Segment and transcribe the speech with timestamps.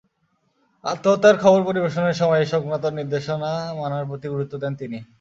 [0.85, 4.97] আত্মহত্যার খবর পরিবেশনের সময় এ–সংক্রান্ত নির্দেশনা মানার প্রতি গুরুত্ব দেন তিনি।